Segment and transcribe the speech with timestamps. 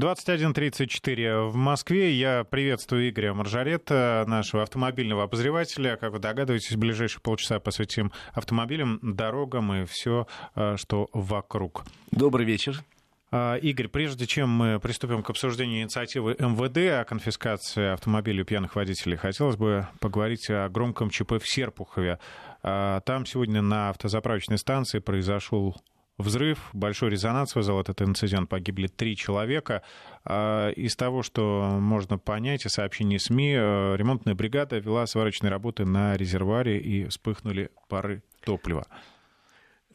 [0.00, 2.14] 21.34 в Москве.
[2.14, 5.96] Я приветствую Игоря Маржарета, нашего автомобильного обозревателя.
[5.96, 11.84] Как вы догадываетесь, в ближайшие полчаса посвятим автомобилям, дорогам и все, э, что вокруг.
[12.10, 12.82] Добрый вечер.
[13.30, 18.76] А, Игорь, прежде чем мы приступим к обсуждению инициативы МВД о конфискации автомобилей у пьяных
[18.76, 22.18] водителей, хотелось бы поговорить о громком ЧП в Серпухове.
[22.62, 25.76] А, там сегодня на автозаправочной станции произошел
[26.22, 29.82] взрыв, большой резонанс вызвал этот инцидент, погибли три человека.
[30.24, 35.84] А, из того, что можно понять из сообщений СМИ, э, ремонтная бригада вела сварочные работы
[35.84, 38.86] на резервуаре и вспыхнули пары топлива.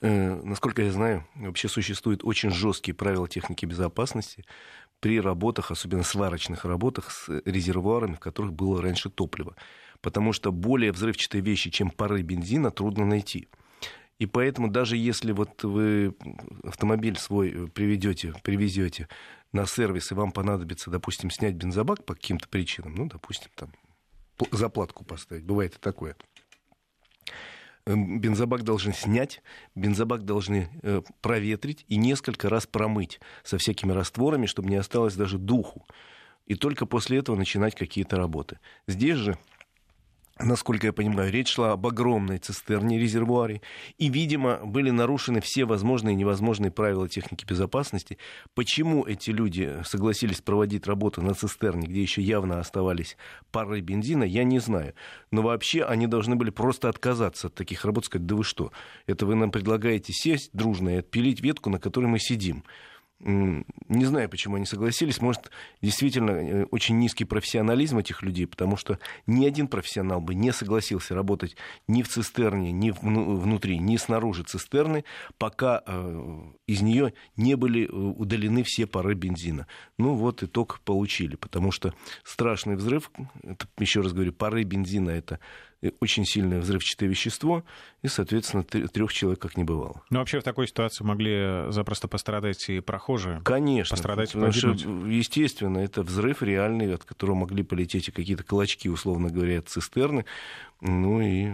[0.02, 4.46] Э, насколько я знаю, вообще существуют очень жесткие правила техники безопасности
[4.99, 9.55] при работах, особенно сварочных работах с резервуарами, в которых было раньше топливо.
[10.02, 13.49] Потому что более взрывчатые вещи, чем пары бензина, трудно найти.
[14.20, 16.16] И поэтому даже если вот вы
[16.63, 19.07] автомобиль свой приведете, привезете
[19.52, 23.71] на сервис, и вам понадобится, допустим, снять бензобак по каким-то причинам, ну, допустим, там
[24.51, 26.15] заплатку поставить, бывает и такое.
[27.85, 29.41] Эм, бензобак должен снять,
[29.76, 35.38] бензобак должны э, проветрить и несколько раз промыть со всякими растворами, чтобы не осталось даже
[35.38, 35.85] духу.
[36.48, 38.60] И только после этого начинать какие-то работы.
[38.88, 39.38] Здесь же
[40.40, 43.62] Насколько я понимаю, речь шла об огромной цистерне резервуаре,
[43.98, 48.20] и, видимо, были нарушены все возможные и невозможные правила техники безопасности.
[48.54, 53.18] Почему эти люди согласились проводить работу на цистерне, где еще явно оставались
[53.52, 54.94] пары бензина, я не знаю.
[55.32, 58.72] Но вообще они должны были просто отказаться от таких работ, сказать, да вы что,
[59.07, 62.63] это вы нам предлагаете сесть дружно и отпилить ветку, на которой мы сидим.
[63.20, 65.22] Не знаю, почему они согласились.
[65.22, 65.50] Может,
[65.81, 71.16] действительно э, очень низкий профессионализм этих людей, потому что ни один профессионал бы не согласился
[71.16, 71.56] работать
[71.88, 75.03] ни в цистерне, ни внутри, ни снаружи цистерны,
[75.40, 79.66] пока э, из нее не были э, удалены все пары бензина.
[79.97, 83.09] Ну вот итог получили, потому что страшный взрыв,
[83.79, 85.40] еще раз говорю, пары бензина это
[86.00, 87.63] очень сильное взрывчатое вещество,
[88.01, 90.01] и, соответственно, трех человек как не бывало.
[90.09, 93.41] Ну, вообще в такой ситуации могли запросто пострадать и прохожие.
[93.43, 93.95] Конечно.
[93.95, 94.79] Пострадать и погибнуть.
[94.79, 99.69] Что, естественно, это взрыв реальный, от которого могли полететь и какие-то клочки, условно говоря, от
[99.69, 100.25] цистерны.
[100.81, 101.49] Ну и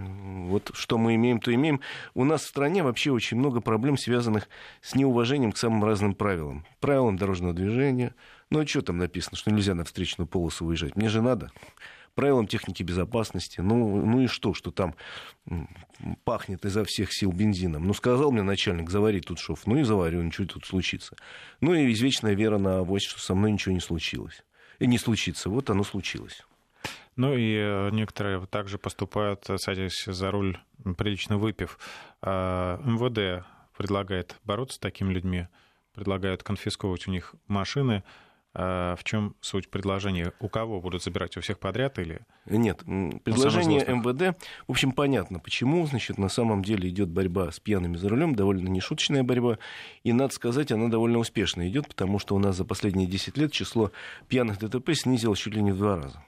[0.47, 1.81] вот что мы имеем, то имеем.
[2.13, 4.47] У нас в стране вообще очень много проблем, связанных
[4.81, 6.65] с неуважением к самым разным правилам.
[6.79, 8.15] Правилам дорожного движения.
[8.49, 10.95] Ну, а что там написано, что нельзя на встречную полосу выезжать?
[10.95, 11.51] Мне же надо
[12.15, 13.61] правилам техники безопасности.
[13.61, 14.95] Ну, ну и что, что там
[16.23, 17.85] пахнет изо всех сил бензином.
[17.85, 19.65] Ну, сказал мне начальник, завари тут шов.
[19.65, 21.15] Ну и заварю, ничего тут случится.
[21.61, 24.43] Ну и извечная вера на авось, что со мной ничего не случилось.
[24.79, 25.49] И не случится.
[25.49, 26.43] Вот оно случилось.
[27.15, 30.57] Ну и э, некоторые также поступают, э, садясь за руль,
[30.97, 31.77] прилично выпив.
[32.21, 33.45] А, МВД
[33.77, 35.47] предлагает бороться с такими людьми,
[35.93, 38.03] предлагают конфисковывать у них машины.
[38.55, 40.31] А в чем суть предложения?
[40.39, 41.35] У кого будут забирать?
[41.37, 42.21] У всех подряд или?
[42.45, 42.83] Нет,
[43.23, 44.37] предложение МВД,
[44.67, 45.85] в общем, понятно, почему.
[45.87, 49.57] Значит, на самом деле идет борьба с пьяными за рулем, довольно нешуточная борьба.
[50.03, 53.51] И, надо сказать, она довольно успешно идет, потому что у нас за последние 10 лет
[53.51, 53.91] число
[54.27, 56.23] пьяных ДТП снизилось чуть ли не в два раза.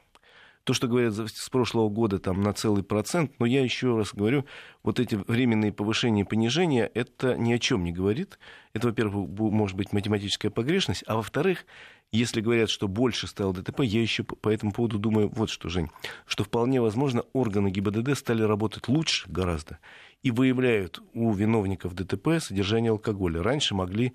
[0.66, 4.46] То, что говорят с прошлого года там, на целый процент, но я еще раз говорю,
[4.82, 8.40] вот эти временные повышения и понижения, это ни о чем не говорит.
[8.74, 11.66] Это, во-первых, может быть математическая погрешность, а во-вторых,
[12.12, 15.90] если говорят, что больше стало ДТП, я еще по этому поводу думаю вот что, Жень,
[16.26, 19.78] что вполне возможно органы ГИБДД стали работать лучше гораздо
[20.24, 23.44] и выявляют у виновников ДТП содержание алкоголя.
[23.44, 24.14] Раньше могли,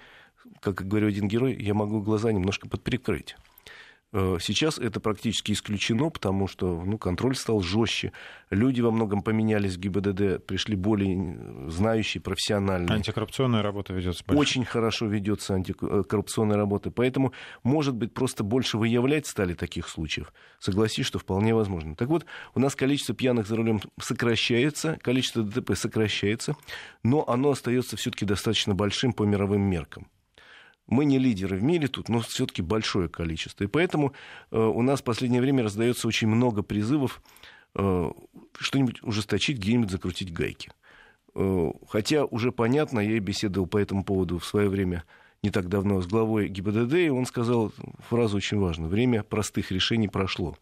[0.60, 3.36] как говорил один герой, я могу глаза немножко подприкрыть.
[4.12, 8.12] Э, сейчас это практически исключено, потому что ну, контроль стал жестче.
[8.50, 12.96] Люди во многом поменялись в ГИБДД, пришли более знающие, профессиональные.
[12.96, 14.24] Антикоррупционная работа ведется.
[14.28, 16.90] Очень хорошо ведется антикоррупционная работа.
[16.90, 17.32] Поэтому,
[17.62, 20.32] может быть, просто больше выявлять стали таких случаев.
[20.58, 21.94] Согласись, что вполне возможно.
[21.94, 26.56] Так вот, у нас количество пьяных за рулем сокращается, количество ДТП сокращается,
[27.04, 30.08] но оно остается все-таки достаточно большим по мировым меркам.
[30.90, 33.64] Мы не лидеры в мире тут, но все-таки большое количество.
[33.64, 34.12] И поэтому
[34.50, 37.22] э, у нас в последнее время раздается очень много призывов
[37.76, 38.10] э,
[38.58, 40.70] что-нибудь ужесточить, где-нибудь закрутить гайки.
[41.34, 45.04] Э, хотя уже понятно, я и беседовал по этому поводу в свое время
[45.42, 47.72] не так давно с главой ГИБДД, и он сказал
[48.10, 48.90] фразу очень важную.
[48.90, 50.56] Время простых решений прошло.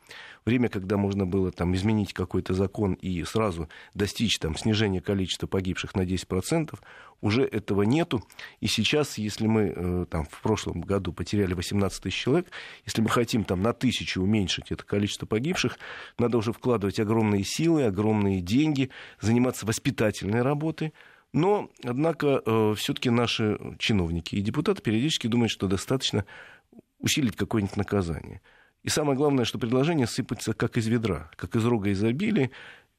[0.44, 5.96] Время, когда можно было там, изменить какой-то закон и сразу достичь там, снижения количества погибших
[5.96, 6.78] на 10%,
[7.20, 8.22] уже этого нету.
[8.60, 12.46] И сейчас, если мы э, там, в прошлом году потеряли 18 тысяч человек,
[12.86, 15.76] если мы хотим там, на тысячу уменьшить это количество погибших,
[16.18, 18.90] надо уже вкладывать огромные силы, огромные деньги,
[19.20, 20.92] заниматься воспитательной работой,
[21.32, 26.24] но, однако, э, все-таки наши чиновники и депутаты периодически думают, что достаточно
[26.98, 28.40] усилить какое-нибудь наказание.
[28.82, 32.50] И самое главное, что предложение сыпется как из ведра, как из рога изобилия.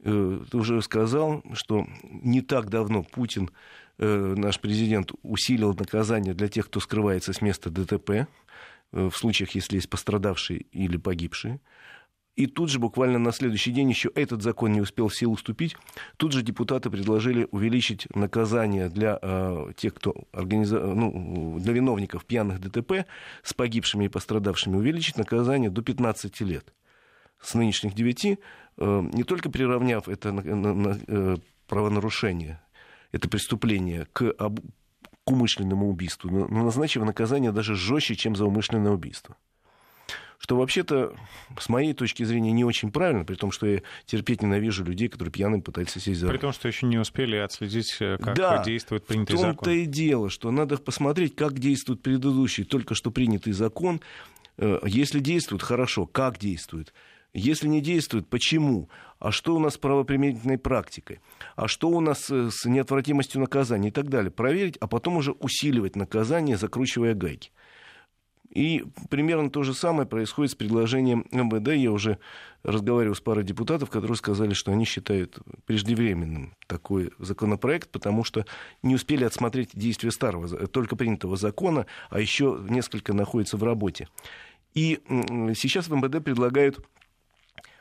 [0.03, 3.49] Э, ты уже сказал, что не так давно Путин,
[3.97, 8.27] э, наш президент, усилил наказание для тех, кто скрывается с места ДТП,
[8.91, 11.59] в случаях, если есть пострадавшие или погибшие.
[12.39, 15.75] И тут же, буквально на следующий день, еще этот закон не успел в силу вступить,
[16.15, 20.79] тут же депутаты предложили увеличить наказание для э, тех, кто организа...
[20.79, 23.05] ну, для виновников пьяных ДТП
[23.43, 26.73] с погибшими и пострадавшими, увеличить наказание до 15 лет.
[27.41, 28.37] С нынешних 9, э,
[29.11, 31.37] не только приравняв это на, на, на, э,
[31.67, 32.61] правонарушение,
[33.11, 34.61] это преступление к, об,
[35.25, 39.35] к умышленному убийству, но назначив наказание даже жестче, чем за умышленное убийство
[40.39, 41.13] что вообще-то,
[41.59, 45.31] с моей точки зрения, не очень правильно, при том, что я терпеть ненавижу людей, которые
[45.31, 46.35] пьяными пытаются сесть за руль.
[46.35, 49.51] При том, что еще не успели отследить, э, как да, действует принятый закон.
[49.51, 53.99] в том-то и дело, что надо посмотреть, как действует предыдущий, только что принятый закон.
[54.57, 56.93] Э, если действует, хорошо, как действует.
[57.33, 58.89] Если не действует, почему?
[59.19, 61.19] А что у нас с правоприменительной практикой?
[61.57, 64.31] А что у нас э, с неотвратимостью наказания и так далее?
[64.31, 67.51] Проверить, а потом уже усиливать наказание, закручивая гайки.
[68.49, 71.75] И примерно то же самое происходит с предложением МВД.
[71.75, 72.17] Я уже
[72.63, 78.45] разговаривал с парой депутатов, которые сказали, что они считают преждевременным такой законопроект, потому что
[78.81, 84.07] не успели отсмотреть действия старого, только принятого закона, а еще несколько находится в работе.
[84.73, 84.99] И
[85.55, 86.79] сейчас в МВД предлагают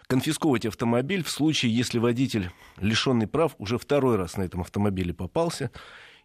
[0.06, 5.70] конфисковывать автомобиль в случае, если водитель, лишенный прав, уже второй раз на этом автомобиле попался,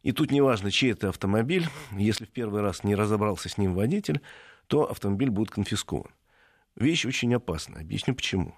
[0.04, 4.22] и тут неважно, чей это автомобиль, если в первый раз не разобрался с ним водитель,
[4.68, 6.12] то автомобиль будет конфискован.
[6.76, 7.82] Вещь очень опасная.
[7.82, 8.56] Объясню почему.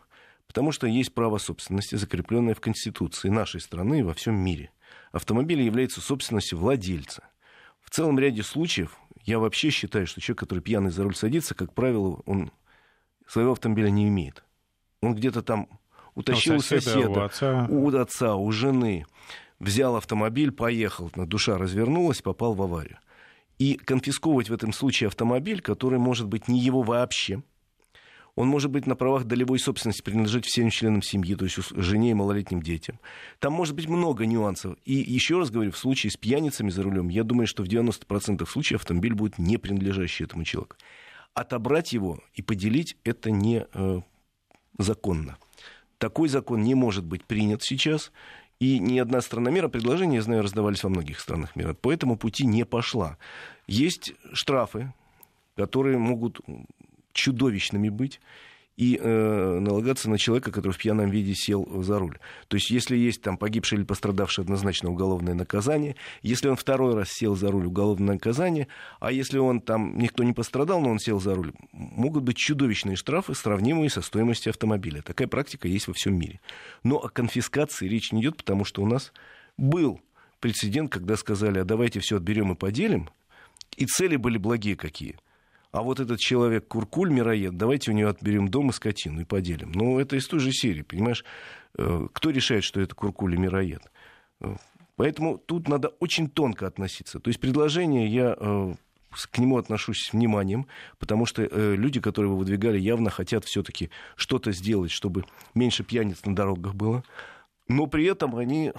[0.47, 4.71] Потому что есть право собственности, закрепленное в Конституции нашей страны и во всем мире.
[5.11, 7.23] Автомобиль является собственностью владельца.
[7.81, 11.73] В целом ряде случаев я вообще считаю, что человек, который пьяный за руль садится, как
[11.73, 12.51] правило, он
[13.27, 14.43] своего автомобиля не имеет.
[15.01, 15.67] Он где-то там
[16.15, 17.67] утащил у соседа, соседа у, отца.
[17.69, 19.05] у отца, у жены
[19.59, 22.97] взял автомобиль, поехал, душа развернулась, попал в аварию.
[23.57, 27.41] И конфисковывать в этом случае автомобиль, который может быть не его вообще,
[28.35, 32.13] он может быть на правах долевой собственности принадлежать всем членам семьи, то есть жене и
[32.13, 32.99] малолетним детям.
[33.39, 34.77] Там может быть много нюансов.
[34.83, 38.45] И еще раз говорю, в случае с пьяницами за рулем, я думаю, что в 90%
[38.45, 40.75] случаев автомобиль будет не принадлежащий этому человеку.
[41.33, 44.01] Отобрать его и поделить это не э,
[44.77, 45.37] законно.
[45.97, 48.11] Такой закон не может быть принят сейчас.
[48.65, 52.17] И ни одна страна мира, предложения, я знаю, раздавались во многих странах мира, по этому
[52.17, 53.19] пути не пошла.
[53.67, 54.91] Есть штрафы,
[55.55, 56.39] которые могут
[57.13, 58.19] чудовищными быть
[58.77, 62.17] и э, налагаться на человека, который в пьяном виде сел за руль.
[62.47, 65.95] То есть, если есть там погибший или пострадавший, однозначно уголовное наказание.
[66.21, 68.67] Если он второй раз сел за руль, уголовное наказание.
[68.99, 72.97] А если он там, никто не пострадал, но он сел за руль, могут быть чудовищные
[72.97, 75.01] штрафы, сравнимые со стоимостью автомобиля.
[75.01, 76.41] Такая практика есть во всем мире.
[76.83, 79.13] Но о конфискации речь не идет, потому что у нас
[79.57, 80.01] был
[80.41, 83.09] прецедент, когда сказали, а давайте все отберем и поделим.
[83.77, 85.15] И цели были благие какие–
[85.75, 89.73] а вот этот человек Куркуль, мироед, давайте у него отберем дом и скотину и поделим.
[89.73, 91.25] Ну, это из той же серии, понимаешь?
[91.77, 93.81] Э, кто решает, что это Куркуль и мироед?
[94.39, 94.55] Э,
[94.95, 97.19] поэтому тут надо очень тонко относиться.
[97.19, 98.73] То есть предложение я э,
[99.11, 100.65] к нему отношусь с вниманием,
[100.97, 106.23] потому что э, люди, которые его выдвигали, явно хотят все-таки что-то сделать, чтобы меньше пьяниц
[106.23, 107.03] на дорогах было.
[107.67, 108.71] Но при этом они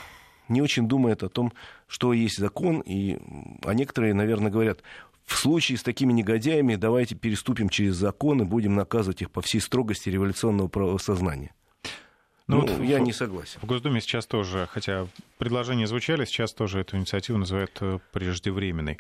[0.49, 1.53] не очень думают о том,
[1.89, 3.19] что есть закон, и,
[3.65, 4.83] а некоторые, наверное, говорят,
[5.27, 9.61] в случае с такими негодяями давайте переступим через закон и будем наказывать их по всей
[9.61, 11.53] строгости революционного правосознания.
[12.47, 13.59] Ну, ну вот я в, не согласен.
[13.61, 18.99] В Госдуме сейчас тоже, хотя предложения звучали, сейчас тоже эту инициативу называют э, преждевременной.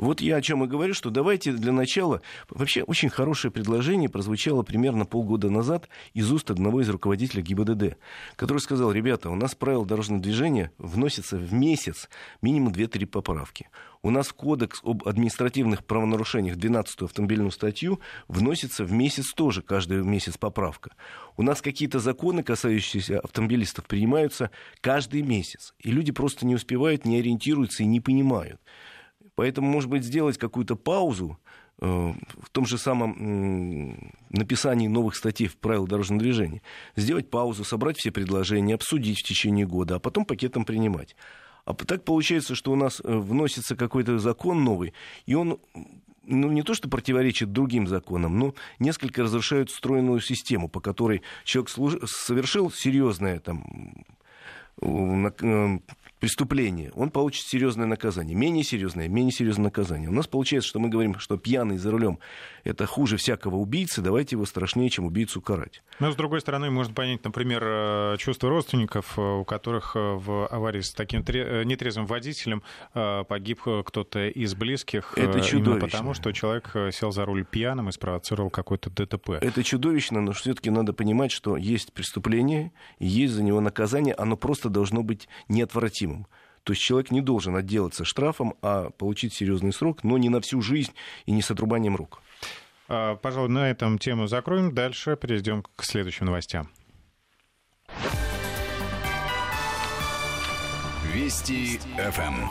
[0.00, 2.22] Вот я о чем и говорю, что давайте для начала...
[2.48, 7.98] Вообще очень хорошее предложение прозвучало примерно полгода назад из уст одного из руководителей ГИБДД,
[8.34, 12.08] который сказал, ребята, у нас правила дорожного движения вносятся в месяц
[12.40, 13.68] минимум 2-3 поправки.
[14.00, 20.02] У нас в Кодекс об административных правонарушениях 12 автомобильную статью вносится в месяц тоже, каждый
[20.02, 20.92] месяц поправка.
[21.36, 25.74] У нас какие-то законы, касающиеся автомобилистов, принимаются каждый месяц.
[25.78, 28.62] И люди просто не успевают, не ориентируются и не понимают.
[29.40, 31.38] Поэтому, может быть, сделать какую-то паузу
[31.80, 36.60] э, в том же самом написании новых статей в правила дорожного движения.
[36.94, 41.16] Сделать паузу, собрать все предложения, обсудить в течение года, а потом пакетом принимать.
[41.64, 44.92] А так получается, что у нас э, вносится какой-то закон новый,
[45.24, 45.58] и он
[46.24, 51.70] ну, не то, что противоречит другим законам, но несколько разрушает встроенную систему, по которой человек
[51.70, 51.94] служ...
[52.04, 54.04] совершил серьезное там,
[56.20, 58.36] преступление, он получит серьезное наказание.
[58.36, 60.08] Менее серьезное, менее серьезное наказание.
[60.08, 62.18] У нас получается, что мы говорим, что пьяный за рулем
[62.62, 65.82] это хуже всякого убийцы, давайте его страшнее, чем убийцу карать.
[65.98, 70.46] Но, с другой стороны, можно понять, например, э, чувство родственников, э, у которых э, в
[70.48, 72.62] аварии с таким нетрезвым водителем
[72.92, 75.14] погиб кто-то из близких.
[75.16, 75.88] Это чудовищно.
[75.88, 79.30] потому, что человек сел за руль пьяным и спровоцировал какой-то ДТП.
[79.30, 84.68] Это чудовищно, но все-таки надо понимать, что есть преступление, есть за него наказание, оно просто
[84.68, 86.26] должно быть неотвратимо необходимым.
[86.62, 90.60] То есть человек не должен отделаться штрафом, а получить серьезный срок, но не на всю
[90.60, 90.92] жизнь
[91.24, 92.22] и не с отрубанием рук.
[92.88, 94.74] А, пожалуй, на этом тему закроем.
[94.74, 96.68] Дальше перейдем к следующим новостям.
[101.12, 102.46] Вести ФМ.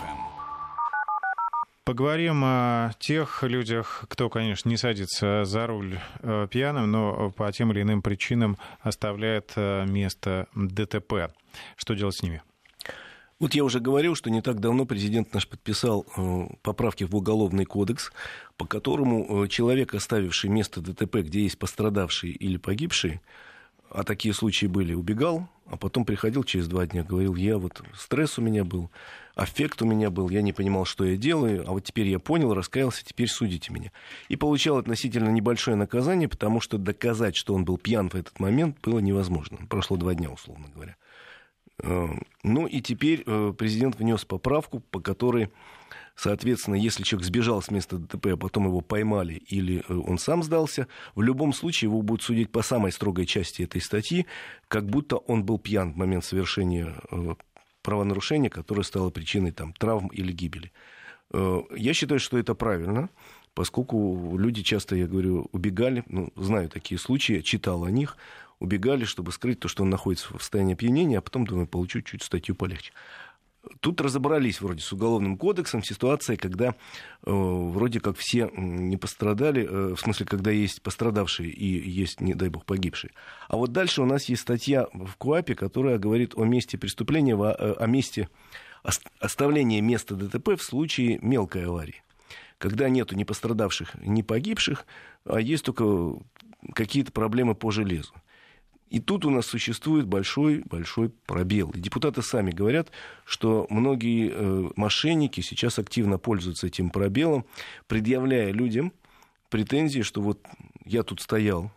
[1.85, 7.71] Поговорим о тех людях, кто, конечно, не садится за руль э, пьяным, но по тем
[7.71, 11.31] или иным причинам оставляет э, место ДТП.
[11.77, 12.43] Что делать с ними?
[13.39, 17.63] Вот я уже говорил, что не так давно президент наш подписал э, поправки в Уголовный
[17.63, 18.11] кодекс,
[18.57, 23.21] по которому э, человек, оставивший место ДТП, где есть пострадавший или погибший,
[23.89, 28.37] а такие случаи были, убегал, а потом приходил через два дня, говорил, я вот стресс
[28.37, 28.91] у меня был,
[29.35, 32.53] аффект у меня был, я не понимал, что я делаю, а вот теперь я понял,
[32.53, 33.93] раскаялся, теперь судите меня.
[34.27, 38.77] И получал относительно небольшое наказание, потому что доказать, что он был пьян в этот момент,
[38.83, 39.59] было невозможно.
[39.69, 40.97] Прошло два дня, условно говоря.
[41.81, 42.07] Э,
[42.43, 45.49] ну и теперь э, президент внес поправку, по которой,
[46.15, 50.43] соответственно, если человек сбежал с места ДТП, а потом его поймали или э, он сам
[50.43, 54.25] сдался, в любом случае его будут судить по самой строгой части этой статьи,
[54.67, 56.95] как будто он был пьян в момент совершения
[57.81, 60.71] правонарушения, которое стало причиной там, травм или гибели.
[61.31, 63.09] Я считаю, что это правильно,
[63.53, 68.17] поскольку люди часто, я говорю, убегали, ну, знаю такие случаи, читал о них,
[68.59, 72.23] убегали, чтобы скрыть то, что он находится в состоянии опьянения, а потом, думаю, получу чуть
[72.23, 72.93] статью полегче.
[73.81, 76.73] Тут разобрались вроде с уголовным кодексом ситуация, когда э,
[77.23, 82.49] вроде как все не пострадали, э, в смысле, когда есть пострадавшие и есть, не дай
[82.49, 83.11] бог, погибшие.
[83.49, 87.51] А вот дальше у нас есть статья в КУАПе, которая говорит о месте преступления, о,
[87.51, 88.29] э, о месте
[89.19, 92.01] оставления места ДТП в случае мелкой аварии.
[92.57, 94.85] Когда нету ни пострадавших, ни погибших,
[95.25, 96.17] а есть только
[96.73, 98.13] какие-то проблемы по железу.
[98.89, 101.69] И тут у нас существует большой-большой пробел.
[101.71, 102.89] И депутаты сами говорят,
[103.23, 107.45] что многие э, мошенники сейчас активно пользуются этим пробелом,
[107.87, 108.91] предъявляя людям
[109.49, 110.39] претензии, что вот
[110.85, 111.71] я тут стоял,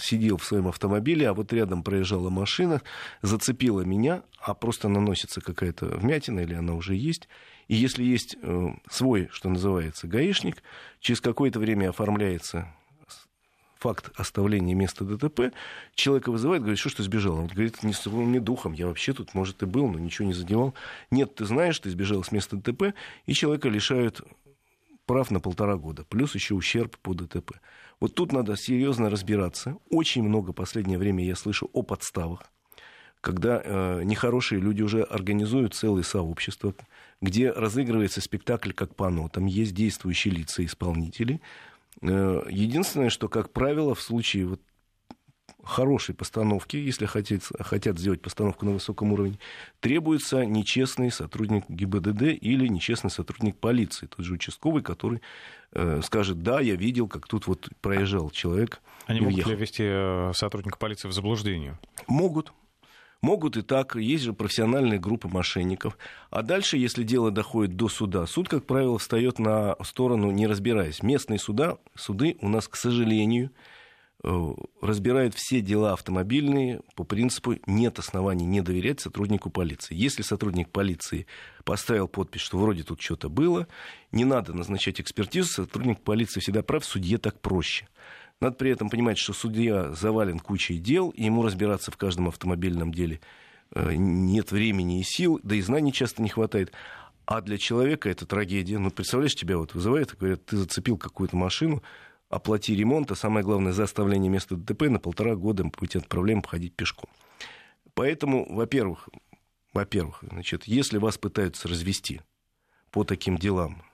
[0.00, 2.82] сидел в своем автомобиле, а вот рядом проезжала машина,
[3.22, 7.28] зацепила меня, а просто наносится какая-то вмятина или она уже есть.
[7.68, 10.62] И если есть э, свой, что называется, гаишник,
[11.00, 12.74] через какое-то время оформляется
[13.82, 15.52] факт оставления места ДТП,
[15.94, 17.34] человека вызывает, говорит, что ж ты сбежал?
[17.36, 17.92] Он говорит, не
[18.26, 20.74] не духом, я вообще тут, может, и был, но ничего не задевал.
[21.10, 22.94] Нет, ты знаешь, ты сбежал с места ДТП,
[23.26, 24.22] и человека лишают
[25.06, 27.60] прав на полтора года, плюс еще ущерб по ДТП.
[27.98, 29.76] Вот тут надо серьезно разбираться.
[29.90, 32.44] Очень много в последнее время я слышу о подставах,
[33.20, 36.74] когда э, нехорошие люди уже организуют целые сообщества,
[37.20, 43.94] где разыгрывается спектакль как пано, там есть действующие лица исполнителей, Э, единственное, что, как правило,
[43.94, 44.60] в случае вот
[45.62, 49.38] хорошей постановки, если хотят, хотят сделать постановку на высоком уровне,
[49.80, 55.22] требуется нечестный сотрудник ГИБДД или нечестный сотрудник полиции, тот же участковый, который
[55.72, 58.80] э, скажет, да, я видел, как тут вот проезжал человек.
[59.06, 59.50] Они могут въехал.
[59.50, 61.78] ли ввести э, сотрудника полиции в заблуждение?
[62.08, 62.52] Могут.
[63.22, 65.96] Могут и так, есть же профессиональные группы мошенников.
[66.30, 71.04] А дальше, если дело доходит до суда, суд, как правило, встает на сторону, не разбираясь.
[71.04, 73.52] Местные суда, суды у нас, к сожалению,
[74.24, 79.94] э, разбирают все дела автомобильные по принципу нет оснований не доверять сотруднику полиции.
[79.94, 81.28] Если сотрудник полиции
[81.62, 83.68] поставил подпись, что вроде тут что-то было,
[84.10, 87.86] не надо назначать экспертизу, сотрудник полиции всегда прав, судье так проще.
[88.42, 92.92] Надо при этом понимать, что судья завален кучей дел, и ему разбираться в каждом автомобильном
[92.92, 93.20] деле
[93.72, 96.72] э, нет времени и сил, да и знаний часто не хватает.
[97.24, 98.78] А для человека это трагедия.
[98.78, 101.84] Ну, представляешь, тебя вот вызывают и говорят, ты зацепил какую-то машину,
[102.30, 106.42] оплати ремонт, а самое главное, за оставление места ДТП на полтора года пути от проблем
[106.42, 107.10] походить пешком.
[107.94, 109.08] Поэтому, во-первых,
[109.72, 112.22] во-первых, значит, если вас пытаются развести
[112.90, 113.84] по таким делам,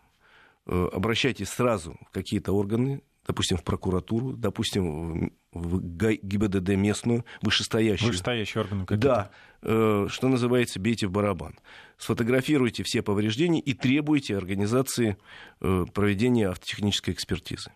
[0.65, 8.09] э, обращайтесь сразу в какие-то органы допустим, в прокуратуру, допустим, в ГИБДД местную, вышестоящую.
[8.09, 8.87] Вышестоящий орган.
[8.89, 9.31] Да,
[9.63, 11.55] э, что называется, бейте в барабан.
[11.99, 15.19] Сфотографируйте все повреждения и требуйте организации
[15.61, 17.71] э, проведения автотехнической экспертизы.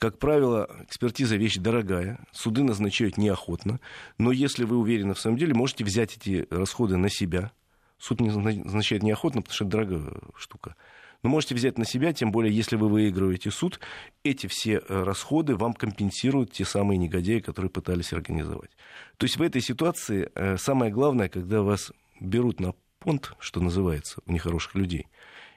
[0.00, 3.80] Как правило, экспертиза вещь дорогая, суды назначают неохотно,
[4.18, 7.52] но если вы уверены в самом деле, можете взять эти расходы на себя,
[7.98, 10.76] Суд не означает неохотно, потому что это дорогая штука.
[11.22, 13.80] Но можете взять на себя, тем более, если вы выигрываете суд,
[14.22, 18.70] эти все э, расходы вам компенсируют те самые негодяи, которые пытались организовать.
[19.16, 24.20] То есть в этой ситуации э, самое главное, когда вас берут на понт, что называется,
[24.26, 25.08] у нехороших людей,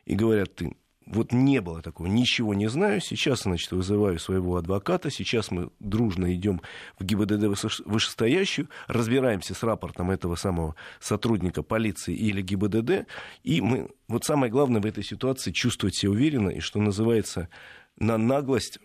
[0.06, 0.76] и говорят, ты
[1.12, 3.02] вот не было такого, ничего не знаю.
[3.02, 5.12] Сейчас, значит, вызываю своего адвоката.
[5.12, 6.62] Сейчас мы дружно идем
[6.98, 13.08] в ГИБДД вышестоящую, разбираемся с рапортом этого самого сотрудника полиции или ГИБДД.
[13.44, 17.50] И мы, вот самое главное в этой ситуации, чувствовать себя уверенно и, что называется,
[17.98, 18.80] на наглость,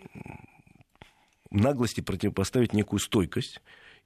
[1.50, 3.62] наглости противопоставить некую стойкость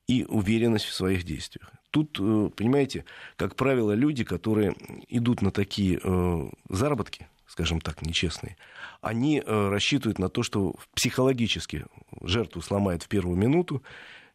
[0.06, 1.72] и уверенность в своих действиях.
[1.90, 4.74] Тут, э, понимаете, как правило, люди, которые
[5.08, 8.56] идут на такие э, заработки, скажем так, нечестные,
[9.00, 11.84] они э, рассчитывают на то, что психологически
[12.22, 13.82] жертву сломает в первую минуту,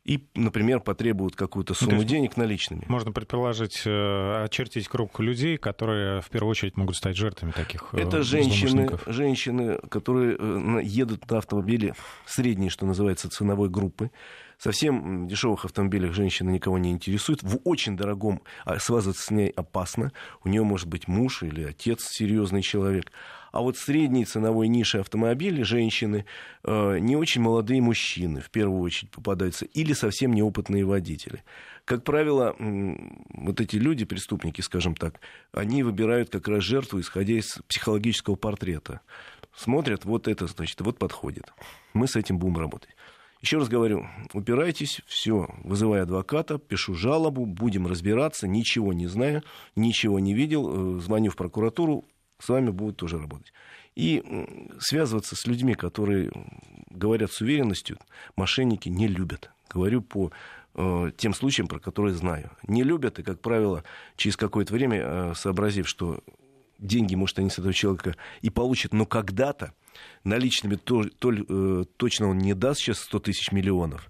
[0.05, 2.83] и, например, потребуют какую-то ну, сумму ну, денег наличными.
[2.87, 8.01] Можно предположить, э, очертить круг людей, которые в первую очередь могут стать жертвами таких э,
[8.01, 10.37] Это женщины, женщины, которые
[10.83, 11.95] едут на автомобиле
[12.27, 14.11] средней, что называется, ценовой группы.
[14.59, 17.41] Совсем дешевых автомобилях женщина никого не интересует.
[17.41, 20.11] В очень дорогом а связываться с ней опасно.
[20.43, 23.11] У нее может быть муж или отец серьезный человек.
[23.55, 26.25] А вот средней ценовой ниши автомобилей женщины,
[26.65, 31.41] э, не очень молодые мужчины в первую очередь попадаются, или совсем неопытные водители.
[31.85, 35.21] Как правило, вот эти люди, преступники, скажем так,
[35.53, 38.99] они выбирают как раз жертву, исходя из психологического портрета.
[39.55, 41.53] Смотрят, вот это, значит, вот подходит.
[41.93, 42.89] Мы с этим будем работать.
[43.41, 49.43] Еще раз говорю, упирайтесь, все, вызывай адвоката, пишу жалобу, будем разбираться, ничего не знаю,
[49.77, 52.03] ничего не видел, э, звоню в прокуратуру,
[52.39, 53.53] с вами будут тоже работать.
[53.95, 54.23] И
[54.79, 56.31] связываться с людьми, которые
[56.89, 57.97] говорят с уверенностью,
[58.35, 59.51] мошенники не любят.
[59.69, 60.31] Говорю по
[60.75, 62.51] э, тем случаям, про которые знаю.
[62.67, 63.83] Не любят, и, как правило,
[64.15, 66.23] через какое-то время, э, сообразив, что
[66.77, 69.73] деньги, может, они с этого человека и получат, но когда-то,
[70.23, 74.09] наличными то, то, э, точно он не даст сейчас 100 тысяч миллионов,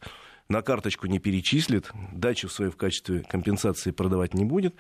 [0.50, 4.76] на карточку не перечислит, дачу свою в качестве компенсации продавать не будет,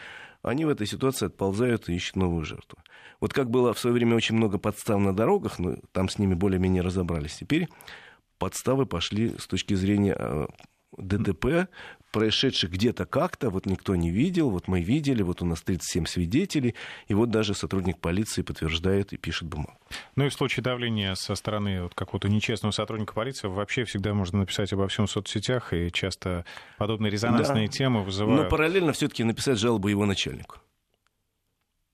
[0.45, 2.77] они в этой ситуации отползают и ищут новую жертву.
[3.19, 6.33] Вот как было в свое время очень много подстав на дорогах, но там с ними
[6.33, 7.37] более-менее разобрались.
[7.37, 7.67] Теперь
[8.37, 10.47] подставы пошли с точки зрения э,
[10.97, 11.69] ДТП,
[12.11, 16.73] происшедших где-то как-то, вот никто не видел, вот мы видели, вот у нас 37 свидетелей,
[17.07, 19.77] и вот даже сотрудник полиции подтверждает и пишет бумагу.
[20.15, 24.39] Ну и в случае давления со стороны вот какого-то нечестного сотрудника полиции вообще всегда можно
[24.39, 26.45] написать обо всем в соцсетях, и часто
[26.77, 27.71] подобные резонансные да.
[27.73, 28.43] темы вызывают...
[28.43, 30.59] Но параллельно все-таки написать жалобу его начальнику.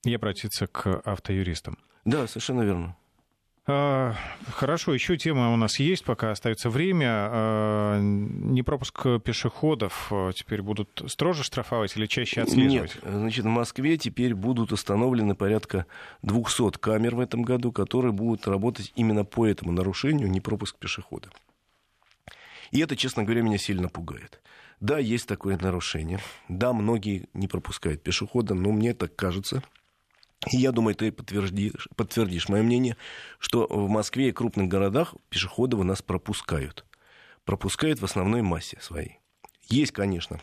[0.04, 1.80] И обратиться к автоюристам.
[2.06, 2.96] Да, совершенно верно.
[3.68, 4.16] А,
[4.48, 7.08] хорошо, еще тема у нас есть, пока остается время.
[7.10, 12.96] А, не пропуск пешеходов а, теперь будут строже штрафовать или чаще отслеживать?
[12.96, 15.86] Нет, значит, в Москве теперь будут установлены порядка
[16.24, 21.30] 200 камер в этом году, которые будут работать именно по этому нарушению, не пропуск пешехода.
[22.72, 24.42] И это, честно говоря, меня сильно пугает.
[24.80, 26.20] Да, есть такое нарушение.
[26.50, 29.62] Да, многие не пропускают пешехода, но мне так кажется,
[30.50, 32.98] и я думаю, ты подтвердишь, подтвердишь мое мнение,
[33.40, 36.86] что в Москве и крупных городах пешеходов у нас пропускают.
[37.46, 39.20] Пропускают в основной массе своей.
[39.70, 40.42] Есть, конечно,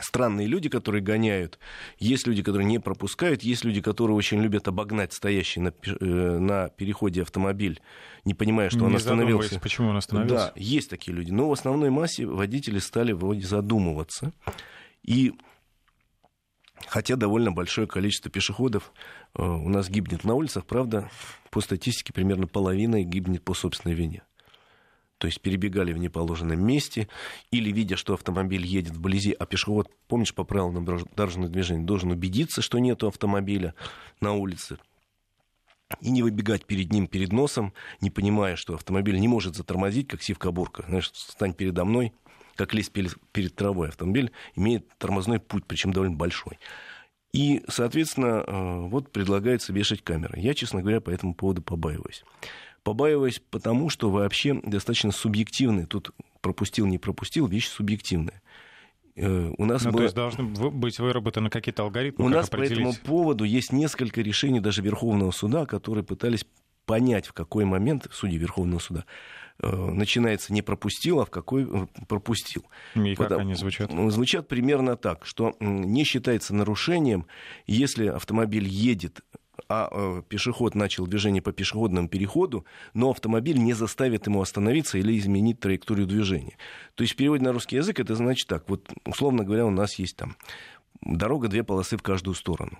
[0.00, 1.58] странные люди, которые гоняют.
[1.98, 3.42] Есть люди, которые не пропускают.
[3.42, 7.80] Есть люди, которые очень любят обогнать стоящий на, э, на переходе автомобиль,
[8.24, 9.58] не понимая, что не он остановился.
[9.58, 10.52] почему он остановился.
[10.54, 11.30] Да, есть такие люди.
[11.30, 14.32] Но в основной массе водители стали вроде задумываться.
[15.02, 15.32] И
[16.86, 18.92] Хотя довольно большое количество пешеходов
[19.34, 21.10] э, у нас гибнет на улицах, правда,
[21.50, 24.22] по статистике примерно половина гибнет по собственной вине.
[25.18, 27.08] То есть перебегали в неположенном месте,
[27.50, 32.62] или видя, что автомобиль едет вблизи, а пешеход, помнишь, по правилам дорожного движения, должен убедиться,
[32.62, 33.74] что нет автомобиля
[34.20, 34.78] на улице,
[36.00, 40.22] и не выбегать перед ним, перед носом, не понимая, что автомобиль не может затормозить, как
[40.22, 40.84] сивка-бурка.
[40.86, 42.12] Знаешь, стань передо мной,
[42.58, 43.88] как лезть перед травой.
[43.88, 46.58] Автомобиль имеет тормозной путь, причем довольно большой.
[47.32, 50.40] И, соответственно, э, вот предлагается вешать камеры.
[50.40, 52.24] Я, честно говоря, по этому поводу побаиваюсь.
[52.82, 58.42] Побаиваюсь потому, что вообще достаточно субъективный, тут пропустил, не пропустил, вещь субъективная.
[59.14, 59.98] Э, у нас ну, было...
[59.98, 62.70] То есть должны быть выработаны какие-то алгоритмы, У нас определить...
[62.70, 66.44] по этому поводу есть несколько решений даже Верховного суда, которые пытались
[66.86, 69.04] понять, в какой момент, судьи Верховного суда,
[69.60, 72.64] начинается не пропустил, а в какой э, пропустил.
[72.94, 73.90] И как Потому, они звучат?
[73.90, 77.26] Звучат примерно так, что не считается нарушением,
[77.66, 79.20] если автомобиль едет
[79.68, 85.18] а э, пешеход начал движение по пешеходному переходу, но автомобиль не заставит ему остановиться или
[85.18, 86.56] изменить траекторию движения.
[86.94, 89.98] То есть в переводе на русский язык это значит так, вот условно говоря, у нас
[89.98, 90.36] есть там
[91.00, 92.78] дорога две полосы в каждую сторону.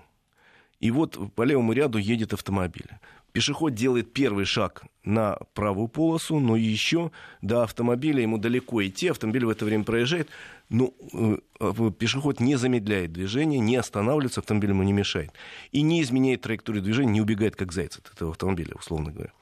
[0.80, 2.88] И вот по левому ряду едет автомобиль.
[3.32, 7.10] Пешеход делает первый шаг на правую полосу, но еще
[7.42, 10.28] до автомобиля ему далеко идти, автомобиль в это время проезжает,
[10.70, 15.32] но э, пешеход не замедляет движение, не останавливается, автомобиль ему не мешает.
[15.72, 19.32] И не изменяет траекторию движения, не убегает как заяц от этого автомобиля, условно говоря.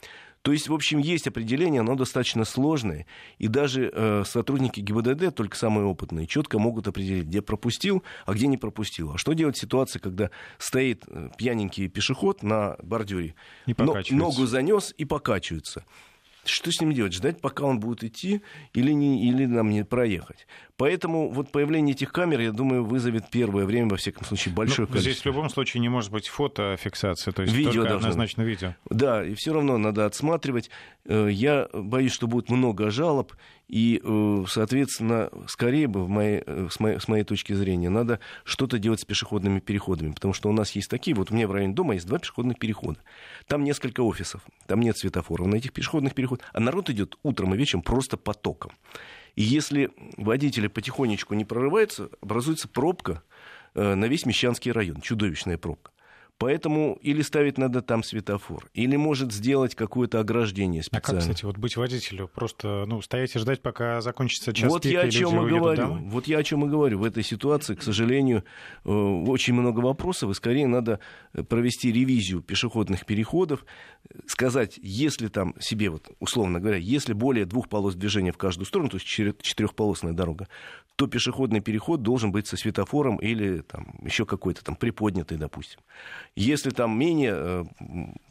[0.46, 3.04] То есть, в общем, есть определение, оно достаточно сложное,
[3.38, 8.46] и даже э, сотрудники ГИБДД, только самые опытные, четко могут определить, где пропустил, а где
[8.46, 9.10] не пропустил.
[9.10, 13.34] А что делать в ситуации, когда стоит э, пьяненький пешеход на бордюре,
[13.66, 15.84] но, ногу занес и покачивается?
[16.46, 17.12] Что с ним делать?
[17.12, 20.46] Ждать, пока он будет идти, или, не, или нам не проехать?
[20.76, 24.92] Поэтому вот появление этих камер, я думаю, вызовет первое время, во всяком случае, большое ну,
[24.92, 25.12] количество.
[25.12, 28.52] Здесь в любом случае не может быть фотофиксация, то есть видео только однозначно быть.
[28.52, 28.74] видео.
[28.90, 30.70] Да, и все равно надо отсматривать.
[31.06, 33.32] Э, я боюсь, что будет много жалоб,
[33.68, 38.20] и, э, соответственно, скорее бы, в моей, э, с, моей, с моей точки зрения, надо
[38.44, 41.52] что-то делать с пешеходными переходами, потому что у нас есть такие, вот у меня в
[41.52, 43.00] районе дома есть два пешеходных перехода.
[43.48, 47.56] Там несколько офисов, там нет светофоров на этих пешеходных переходах, а народ идет утром и
[47.56, 48.72] вечером просто потоком.
[49.34, 53.22] И если водители потихонечку не прорываются, образуется пробка
[53.74, 55.90] э, на весь Мещанский район, чудовищная пробка.
[56.38, 61.08] Поэтому или ставить надо там светофор, или может сделать какое-то ограждение специально.
[61.08, 62.28] А как, кстати, вот быть водителю?
[62.28, 65.76] Просто ну, стоять и ждать, пока закончится час вот я о чем и говорю.
[65.76, 66.00] Домой?
[66.04, 66.98] Вот я о чем и говорю.
[66.98, 68.44] В этой ситуации, к сожалению,
[68.84, 71.00] э, очень много вопросов, и скорее надо
[71.48, 73.64] провести ревизию пешеходных переходов,
[74.26, 78.90] сказать, если там себе, вот, условно говоря, если более двух полос движения в каждую сторону,
[78.90, 80.48] то есть четырехполосная дорога,
[80.96, 85.80] то пешеходный переход должен быть со светофором или там, еще какой-то там приподнятый, допустим.
[86.36, 87.64] Если там менее, э,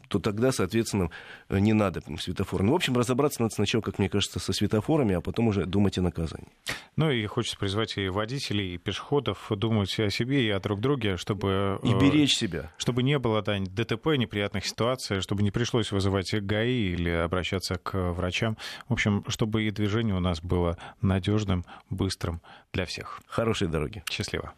[0.08, 1.10] то тогда, соответственно,
[1.50, 2.62] не надо светофор.
[2.62, 5.98] Ну, в общем, разобраться надо сначала, как мне кажется, со светофорами, а потом уже думать
[5.98, 6.48] о наказании.
[6.96, 11.16] Ну и хочется призвать и водителей, и пешеходов думать о себе и о друг друге,
[11.16, 11.80] чтобы...
[11.82, 12.72] И беречь себя.
[12.78, 18.12] Чтобы не было да, ДТП, неприятных ситуаций, чтобы не пришлось вызывать ГАИ или обращаться к
[18.12, 18.56] врачам.
[18.88, 22.40] В общем, чтобы и движение у нас было надежным, быстрым
[22.72, 23.20] для всех.
[23.26, 24.02] Хорошей дороги.
[24.08, 24.54] Счастливо.